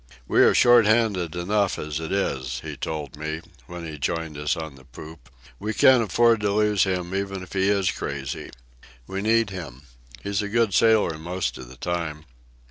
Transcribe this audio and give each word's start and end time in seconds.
"We 0.27 0.41
are 0.41 0.55
short 0.55 0.87
handed 0.87 1.35
enough 1.35 1.77
as 1.77 1.99
it 1.99 2.11
is," 2.11 2.61
he 2.61 2.75
told 2.75 3.15
me, 3.15 3.41
when 3.67 3.85
he 3.85 3.99
joined 3.99 4.35
us 4.35 4.57
on 4.57 4.73
the 4.73 4.83
poop. 4.83 5.29
"We 5.59 5.75
can't 5.75 6.01
afford 6.01 6.39
to 6.41 6.51
lose 6.51 6.85
him 6.85 7.13
even 7.13 7.43
if 7.43 7.53
he 7.53 7.69
is 7.69 7.91
crazy. 7.91 8.49
We 9.05 9.21
need 9.21 9.51
him. 9.51 9.83
He's 10.23 10.41
a 10.41 10.49
good 10.49 10.73
sailor 10.73 11.19
most 11.19 11.55
of 11.59 11.67
the 11.69 11.77
time." 11.77 12.25